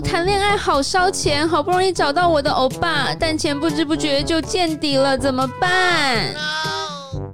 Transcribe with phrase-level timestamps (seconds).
[0.00, 6.34] 谈恋爱好烧钱，好不容易找到我的欧巴，但钱不知不觉就见底了，怎么办？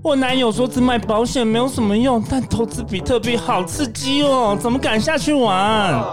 [0.02, 6.04] 我男友说只买保险没有什么用，但投资比特币好刺激哦，怎么敢下去玩？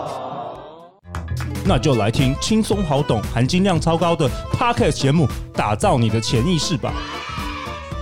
[1.65, 6.93] 那就来听轻松好懂、含金量超高的 Podcast 节目，打造你的潜意识吧。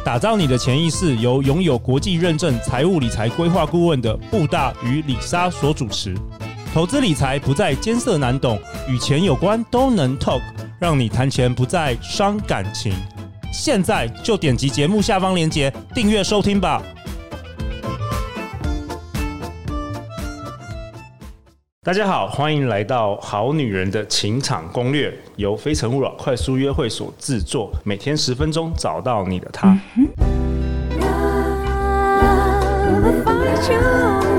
[0.05, 6.15] 打造你的潜意识，由拥有国际认证财务理财规划顾问的布大与李莎所主持。
[6.77, 10.39] 投资理财不再艰涩难懂，与钱有关都能 talk，
[10.79, 12.93] 让你谈钱不再伤感情。
[13.51, 16.79] 现在就点击节目下方链接订阅收听吧。
[21.81, 29.75] 大家好，欢迎来到《好女人的情场攻略》，由非诚勿扰快速约会所制作，每天十分钟，找到你的他。
[33.25, 34.36] 大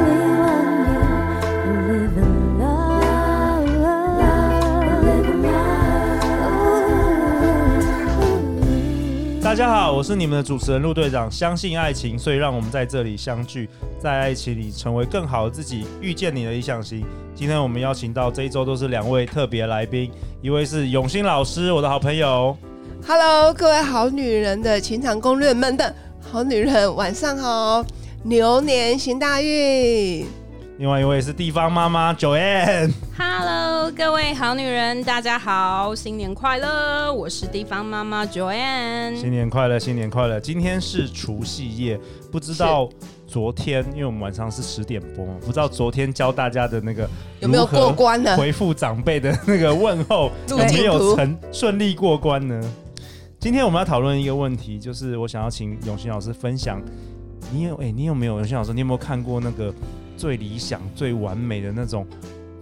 [9.58, 11.28] 家好，我是你们的主持人陆队长。
[11.28, 17.04] 相信爱情，所以让我们在这里相聚，在爱情里成为更好的自己，遇见你的理想型。
[17.34, 22.56] 今天我们邀请到这一周都是两位特别来宾，一位是永新老师，我的好朋友。
[23.04, 27.84] Hello，各位好女人的情场攻略们的好女人，晚上好，
[28.22, 30.24] 牛年行大运。
[30.78, 32.92] 另外一位是地方妈妈 Joanne。
[33.20, 37.12] Hello，各位好女人，大家好，新年快乐！
[37.12, 39.16] 我是地方妈妈 Joanne。
[39.16, 40.38] 新年快乐，新年快乐！
[40.38, 41.98] 今天是除夕夜，
[42.30, 42.88] 不知道
[43.26, 47.10] 昨天，因为我们晚上是十点播嘛，不知道昨天教大家的那个
[47.40, 48.36] 有没有过关呢？
[48.36, 52.60] 回复长辈的那个问候有没有成顺利过关呢？
[53.40, 56.80] 今天我们要讨论一个问题，就是我想要请永新老师分享，
[57.52, 58.72] 你有哎、欸，你有没有永新老师？
[58.72, 59.74] 你有没有看过那个？
[60.16, 62.04] 最理想、最完美的那种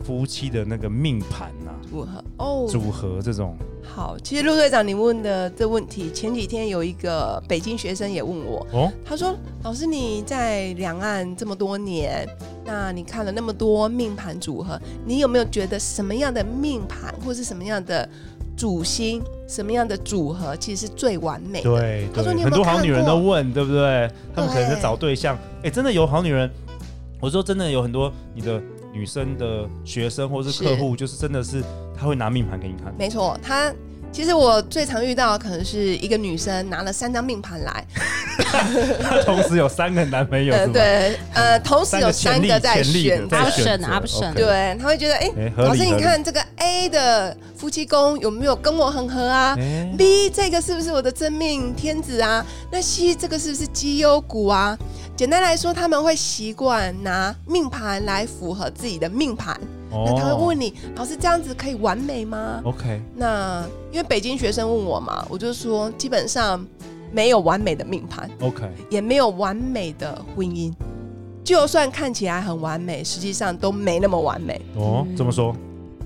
[0.07, 3.57] 夫妻的那个命盘呐、啊，组合哦，组合这种。
[3.83, 12.25] 好，其实陆队长，你问的这问题，前几天有一个北京学生也问我，哦，他说：“老师，你在两岸这么多年，
[12.65, 18.09] 那你看了那么多命盘组合，你有没有觉得什么样的命盘，或是什么样的
[18.57, 24.09] 主星，什么样的组合，其实是最完美的？”对，他说你有没有很多好女人都问，对不对？
[24.35, 26.49] 他们可能在找对象，哎、欸，真的有好女人。
[27.19, 28.61] 我说真的，有很多你的
[28.97, 31.63] 女生的学生或是客户，就是真的是
[31.95, 32.95] 他会拿命盘给你看。
[32.99, 33.71] 没错，他
[34.11, 37.87] 其实我最常遇到的可能是一个女生拿了三张命盘来，
[39.03, 40.55] 她同时有三个男朋友。
[40.55, 44.33] 呃，对，呃，同时有三个在选，option option。
[44.33, 52.47] 对，他会觉得，哎、欸，老师你看这个 A 的夫妻宫有没有跟我很合啊、欸、？B 这个是不是我的真命天子啊？
[52.73, 54.79] 那 C 这个是不是绩优股啊？
[55.17, 59.59] 简单来说，他们会习惯拿命盘来符合自己的命盘。
[59.91, 60.05] 哦。
[60.07, 63.01] 那他会问你，老师这样子可以完美吗？OK。
[63.15, 66.63] 那因为北京学生问我嘛，我就说基本上
[67.11, 68.31] 没有完美的命盘。
[68.43, 68.71] OK。
[68.91, 70.71] 也没有完美的婚姻，
[71.43, 74.61] 就算看起来很完美，实际上都没那么完美。
[74.75, 75.57] 哦，怎么说？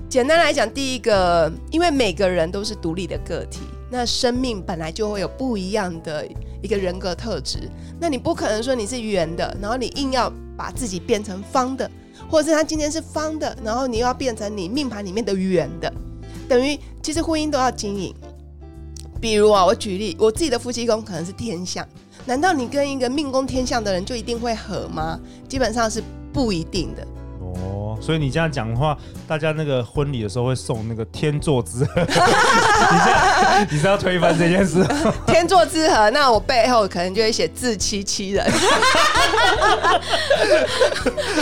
[0.07, 3.59] 简单来讲，第一个，因为每个人都是独立的个体，
[3.91, 6.25] 那生命本来就会有不一样的。
[6.63, 7.67] 一个人格特质，
[7.99, 11.89] 那你不可能说你是圆的，然后你硬要把自己变成方的，
[12.29, 15.91] 或者是他今天是方的，然后你又要变成你命盘里面的圆的，
[16.47, 18.13] 等于其实婚姻都要经营。
[19.19, 21.83] 比如啊，我举例，我自己的夫妻宫可能是天相，
[22.27, 25.19] 难道你跟一个命宫天相的人就一定会合吗？
[25.49, 27.07] 基本上是不一定的。
[28.01, 28.97] 哦，所以你这样讲的话，
[29.27, 34.85] 大家那个婚礼的时候会送那个天作之合， 你是你是要推翻这件事？
[35.27, 38.45] 天作之合，那我背后可能就会写自欺欺人。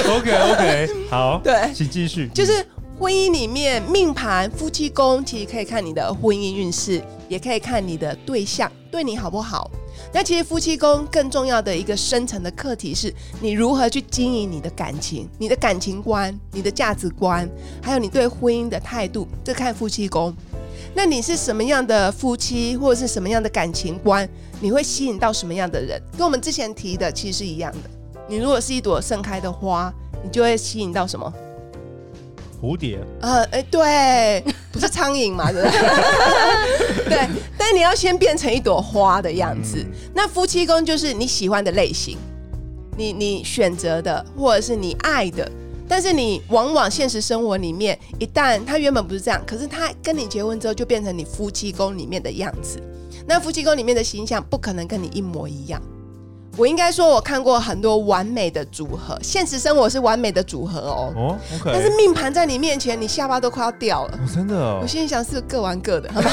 [0.09, 2.29] OK OK，好，对，请继续。
[2.33, 2.65] 就是
[2.99, 9.69] 婚姻里面命盘夫妻宫，其实可以看你的婚姻运势，也可以看你的对象对你好不好。
[10.11, 17.47] 那其实夫妻宫更重要的一个深层的课题是，你如何去经营你的感情、你的感情观、你的价值观，
[17.81, 20.33] 还有你对婚姻的态度，这看夫妻宫。
[20.95, 24.27] 那你是什么样的夫妻，或者是什么样的感情观，
[24.59, 26.01] 你会吸引到什么样的人？
[26.17, 27.89] 跟我们之前提的其实是一样的。
[28.27, 29.93] 你如果是一朵盛开的花，
[30.23, 31.31] 你就会吸引到什么？
[32.61, 35.79] 蝴蝶，呃，哎，对，不是苍蝇嘛，对不对？
[37.05, 37.18] 对，但你
[37.89, 39.77] 要先变成一朵花的样子。
[39.79, 42.17] 嗯、那夫妻宫就是你喜欢的类型，
[42.95, 45.51] 你你选择的，或者是你爱的。
[45.87, 52.79] 但是你往往现实生活里面，一旦他原本不是这样，可是他跟你结婚之后，就变成你夫妻宫里面的样子。
[53.25, 55.81] 那夫妻宫里面的形象不可能跟你一模一样。
[56.57, 61.13] 我应该说，我看过很多完美的组合，现实生活是完美的组合哦。
[61.15, 61.71] 哦，OK。
[61.71, 64.17] 但是命盘在你面前，你下巴都快要掉了。
[64.17, 64.79] 哦、真的哦。
[64.81, 66.31] 我心里想是各玩各的，好吧？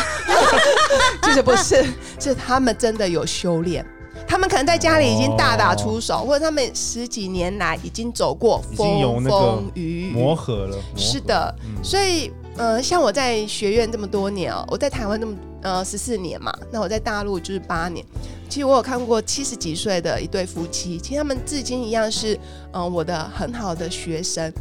[1.22, 1.84] 其 实不是，
[2.18, 3.86] 是他们真的有修炼。
[4.26, 10.76] 他们可能在家里已经大打出手，哦、或者他们十几年来已经走过风风雨雨，磨合了。
[10.96, 18.04] 是的，嗯、所以呃，像我在学院这么多年哦，我在台湾这么呃十四年嘛，那我在大陆就是八年。
[18.48, 22.34] 其实我有看过七十几岁的一对夫妻，其实他们至今一样是
[22.72, 24.52] 嗯、呃、我的很好的学生。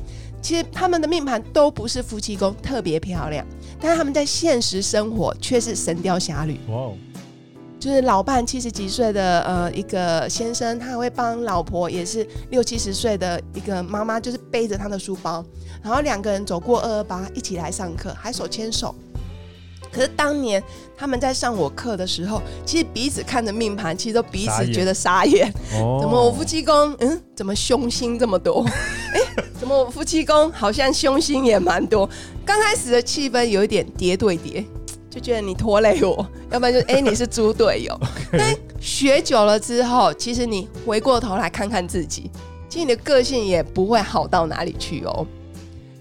[0.42, 3.46] 其实他们的命盘都不是夫妻宫特别漂亮，
[3.80, 6.60] 但是他们在现实生活却是神雕侠侣。
[6.70, 6.92] 哇
[7.80, 15.46] 就是老伴七十几岁的呃一个先生，他会帮老婆也是六七十岁的一个妈妈，就是背着他的书包，
[15.84, 18.96] 然后两个人走过二二八一起来上课，还手牵手。
[19.96, 20.62] 可是当年
[20.98, 25.50] 他们在上我课的时候，其实彼此看着命盘，其实都彼此觉得傻眼。
[25.72, 28.66] 怎么我夫妻宫嗯，怎么凶星这么多？
[29.14, 32.10] 哎、欸，怎么我夫妻宫好像凶星也蛮多？
[32.46, 34.66] 刚开始的气氛有一点叠对叠。
[35.10, 37.98] 就觉得你拖累我，要不然就哎、 欸、你是猪队友。
[38.34, 42.30] 但学久了之后，其实你回过头来看看自己，
[42.68, 45.26] 其实你的个性也不会好到哪里去哦。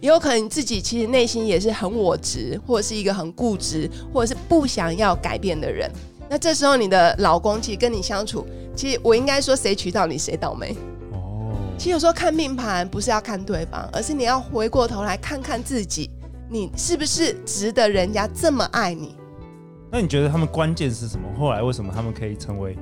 [0.05, 5.91] 也有可能你自己其实内心也是很我执，或者是一个很固执，或者是不想要改变的人。
[6.29, 8.47] 那这时候你的老公其实跟你相处，
[8.77, 10.77] 其实我应该说谁娶到你谁倒霉。
[11.13, 11.57] 哦。
[11.79, 16.11] 其实有时候看命盘不是要看对方，而是你要回过头来看看自己。
[16.51, 19.17] 你是不是值得人家这么爱你？
[19.91, 21.27] 那你觉得他们关键是什么？
[21.39, 22.77] 后来为什么他们可以成为，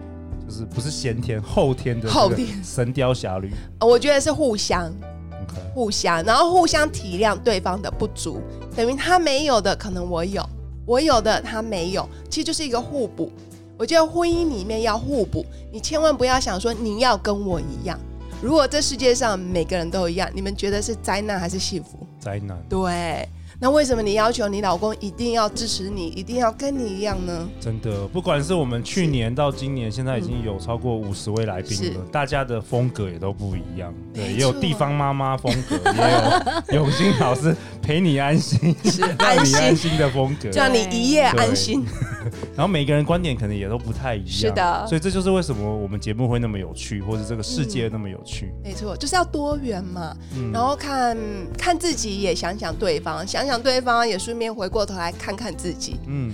[0.45, 3.53] 就是不是先天后天的后天神雕侠侣？
[3.79, 4.93] 我觉得是互相.
[5.75, 8.41] 互相，然后互相体谅对方的不足，
[8.77, 10.45] 等于他没有的可能我有，
[10.87, 13.31] 我有的他没有，其实就是一个互补。
[13.79, 17.99] 我觉得婚姻里面要互补，你千万不要想说你要跟我一样。
[18.41, 22.07] 如果这世界上每个人都一样，你们觉得是灾难还是幸福？
[22.21, 22.57] 灾难。
[22.69, 23.29] 对。
[23.63, 27.49] 那为什么你要求你老公一定要支持你，一定要跟你一样呢？
[27.61, 33.95] 真的，不管是我们去年到今年，现在已经有超过五十位来宾了，大家的风格也都不一样。
[34.13, 38.75] 对，也有地方妈妈风格， 也有永新老师陪你安心，
[39.19, 41.87] 爱你安心的风格，叫你一夜安心。
[42.57, 44.87] 然后每个人观点可能也都不太一样，是的。
[44.89, 48.53] 所以这就是为什么我们节目会那么有趣，或者这个世界那么有趣。
[48.65, 50.17] 没错，就是要多元嘛。
[50.53, 51.17] 然后看
[51.57, 53.53] 看自己，也想想对方，想想。
[53.53, 56.01] 想对方也顺便回过头来看看自己。
[56.07, 56.33] 嗯，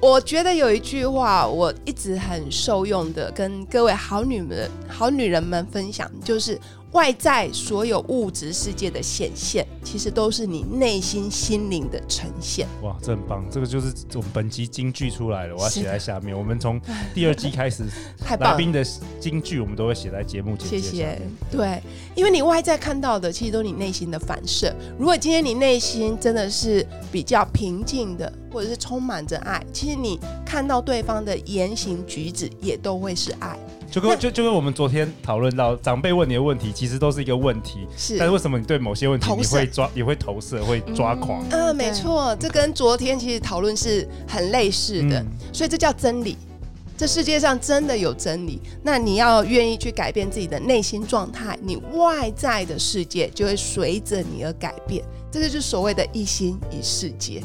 [0.00, 6.56] 我觉得有一句话我一直很受用的，跟各位好女们、好女人们分享，就是。
[6.92, 12.66] 外在所有物质世界的显现，其实都是你内心心灵的呈现。
[12.82, 13.44] 哇，这很棒！
[13.50, 16.36] 这个就是我们本集金句出来了，我要写在下面。
[16.36, 16.80] 我们从
[17.14, 17.84] 第二季开始，
[18.40, 18.84] 来宾的
[19.18, 20.54] 金句我们都会写在节目。
[20.58, 21.18] 谢谢。
[21.50, 21.82] 对，
[22.14, 24.74] 因为你外在看到的，其实都是你内心的反射。
[24.98, 33.58] 如果今天你内心真的是比较平静的，或者是充满着爱，其实你看到对方的言行举止也都会是爱。
[33.92, 37.86] 就跟就就跟我们昨天讨论到，长辈问你的问题，其实都是一个问题。
[37.94, 41.44] 是，但是为什么你对某些问题你会抓，也会投射，会抓狂？
[41.50, 45.20] 嗯，呃、没错，这跟昨天其实讨论是很类似的。
[45.20, 46.38] 嗯、所以这叫真理。
[46.96, 55.04] 这世界上真的有真理，那你要愿意去改变自己的内心状态，你外在的世界就会随着你而改变。
[55.30, 57.42] 这就是所谓的一心一世界。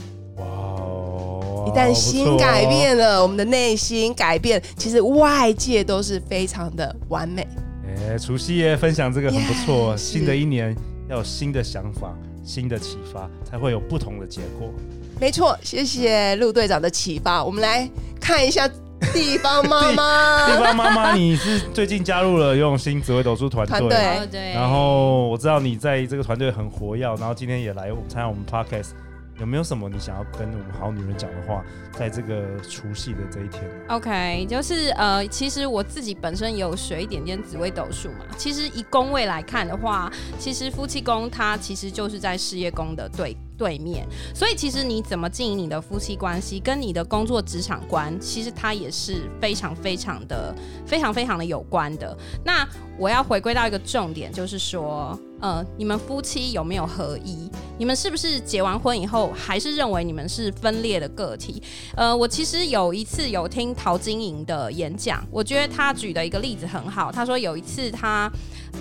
[1.68, 7.46] 一旦心改变了，我们的内心改变，其实外界都是非常的完美。
[7.86, 9.94] 哎，除夕夜分享这个很不错。
[9.94, 10.76] Yeah, 新的一年
[11.10, 14.72] 要有新的想法、新的启发，才会有不同的结果。
[15.20, 17.44] 没错，谢谢陆队长的启发。
[17.44, 17.90] 我们来
[18.22, 18.70] 看一下
[19.14, 20.48] 地方妈妈。
[20.54, 23.90] 地方妈妈，你是最近加入了游泳星紫薇斗数团队，
[24.32, 24.54] 对。
[24.54, 28.92] 然后我知道你在这个团队很活跃，然后今天也来参加我们 Podcast。
[29.40, 38.26] 有没有什么你想要跟我们好女人讲的话，在这个除夕的这一天？OK，就是呃，其实我自己本身有学一点点紫微斗数嘛。
[38.36, 50.54] 其实以宫位来看的话，其实夫妻宫它其实就是在事业宫的对对面，所以其实你怎么经营你的夫妻关系，跟你的工作职场观，其实它也是非常非常的、
[50.86, 52.16] 非常非常的有关的。
[52.46, 55.18] 那我要回归到一个重点，就是说。
[55.40, 57.48] 呃，你们夫妻有没有合一？
[57.78, 61.62] 你们是不是结完婚以后还是认为你们是分裂的个体？
[61.96, 67.12] 呃，我其实有一次有听陶晶莹的演讲，我觉得他举的一个例子很好。
[67.12, 68.28] 他说有一次他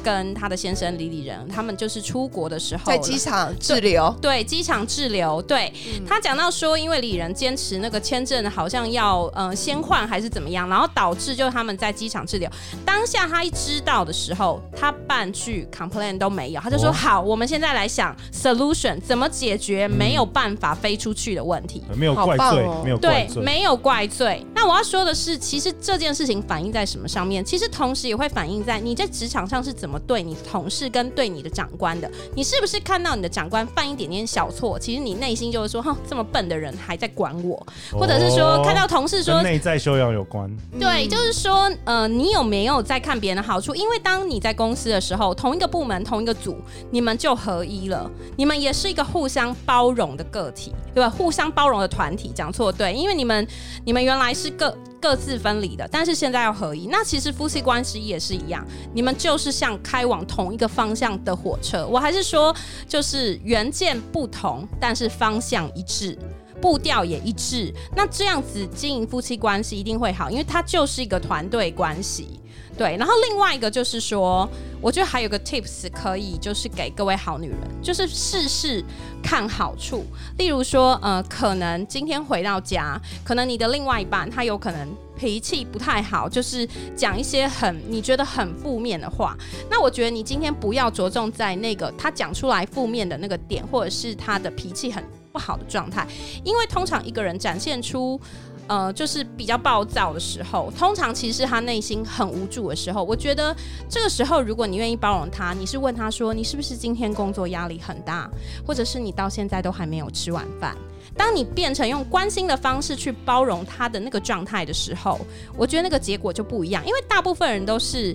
[0.07, 5.43] 跟他的先生李李仁，他们就是出国的时候在机场滞留，对，机场滞留。
[5.43, 12.49] 对、嗯、他讲到说，因为李仁坚持那个签证好像要呃先换还是怎么样，然后导致就他们在机场滞留。
[12.85, 21.83] 当下他一知道的时候，他半句 complain 都没有，他就说：“哦、好，我们现在来想 solution，怎么解决没有办法飞出去的问题？
[21.91, 24.47] 嗯、没有怪罪，哦、没有怪罪，对，没有怪罪。
[24.55, 27.45] 那我要说的是，其实这件事情反映在什么上面？
[27.45, 32.11] 其实同时也会反映在你在职场上是怎么对你同事跟对你的长官的。
[32.35, 37.57] 你是不是看到你的长官犯一点点小错，其实你内心就会说：哼，这么笨的人还在管我，
[37.93, 40.51] 哦、或者是说看到同事说内在修养有关。
[40.79, 43.75] 对，就是说，呃，你有没有在看别人的好处？
[43.75, 46.57] 因为当你在公司的时候，同一个部门、同一个组，
[46.91, 51.09] 你们就合一了，你们也是一个互相包容的个体，对吧？
[51.09, 53.47] 互相包容的团体，讲错对，因为你们
[53.85, 54.77] 你们原来是各
[55.07, 56.89] 各自分离的，但是现在要合一。
[56.89, 61.87] 那其实夫妻关系也是一样，你们就是像开往同一个方向的火车。
[61.87, 62.53] 我还是说，
[62.89, 66.19] 就是原件不同，但是方向一致。
[66.61, 72.41] 步调也一致，那这样子经营夫妻关系一定会好，因为它就是一个团队关系。
[72.77, 74.47] 对，然后另外一个就是说，
[74.83, 78.85] 我觉得还有个 tips 可以，就是给各位好女人，就是事事
[79.23, 80.05] 看好处。
[80.37, 89.35] 例如说，呃，可能今天回到家，可能你的另外一半他有可能脾气不太好，就是讲一些很你觉得很负面的话。
[89.71, 95.03] 那我觉得你今天不要着重在那个他讲出来负面的那个点，或者是他的脾气很
[95.33, 96.07] 不好的状态，
[96.45, 98.21] 因为通常一个人展现出，
[98.69, 103.03] 呃，就是比较暴躁的时候，通常其实他内心很无助的时候。
[103.03, 103.55] 我觉得
[103.89, 108.29] 这个时候，如果你愿意包容他，你是问他说，你是不是今天工作压力很大，
[108.67, 110.77] 或者是你到现在都还没有吃晚饭？
[111.17, 115.19] 当你变成用关心的方式去包容他的那个状态的时候，
[115.57, 118.15] 我觉得那个结果就不一样，因为大部分人都是。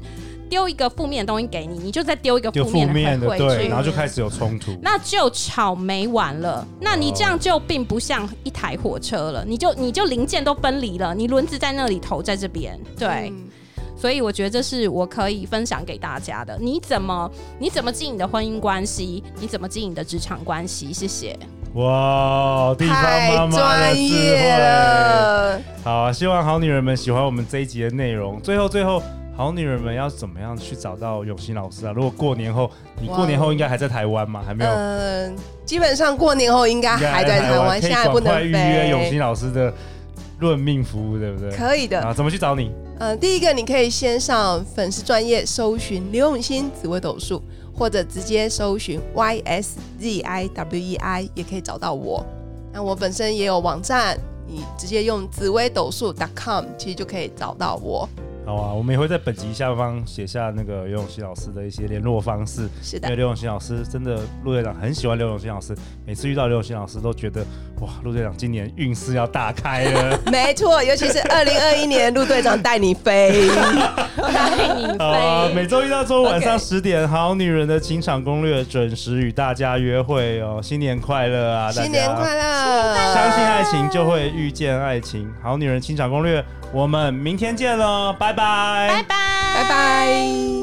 [0.52, 6.68] 丢一个负面的东西给你，你就再丢一个负面的回馈，对，然后就开始有冲突，那就吵没完了。
[6.82, 13.30] 那你这样就并不像一台火车了，你就你就零件都分离了，你轮子在那里，头在这边，对。
[13.30, 13.48] 嗯、
[13.96, 16.58] 所以我觉得这是我可以分享给大家的。
[16.60, 19.24] 你怎么你怎么经营你的婚姻关系？
[19.40, 20.92] 你怎么经营你的职场关系？
[20.92, 21.40] 谢谢。
[21.74, 25.64] 哇，地方妈妈的智慧。
[25.84, 28.40] 好啊，希望好女人们喜欢我们这一集的内容。
[28.42, 29.02] 最后，最后。
[29.34, 31.94] 好女人们要怎么样去找到永新老师啊？
[31.96, 34.44] 如果过年后，你过年后应该还在台湾吗？
[34.46, 34.70] 还没有？
[34.70, 38.48] 嗯、呃，基本上过年后应该还在台湾，现在不能飞。
[38.48, 39.74] 预约永新老师的
[40.40, 41.50] 论命服务，对不对？
[41.52, 42.00] 可以的。
[42.02, 42.72] 啊，怎么去找你？
[43.00, 47.42] 呃，第一个你可以先上粉丝专业搜寻刘永新紫微斗数，
[47.82, 52.24] 或者直接搜寻 Y S Z I W E I 也可以找到我。
[52.72, 58.08] 那我本身也有网站，你直接用紫微斗数 .com 其实就可以找到我。
[58.46, 62.70] 好啊，我们也会在本集下方写下那个刘永新老师的一些联络方式。
[62.84, 67.44] 是的，因为刘永新老师真的陆院长很喜欢刘永新老师，每次遇到刘永新老师都觉得
[67.82, 70.18] 哇，陆队长今年运势要大开了。
[70.32, 73.50] 没错，尤其是二零二一年，陆队长带你飞，
[74.18, 74.98] 带你飞。
[74.98, 81.72] 啊，每周一到周五晚上十点好女人的情场攻略准时与大家约会哦，新年快乐啊！
[81.72, 82.96] 新年快乐！
[83.14, 86.44] 相信爱情就会遇见爱情，好女人情场攻略。
[86.72, 89.04] 我们明天见喽拜，拜拜，
[89.56, 90.61] 拜拜。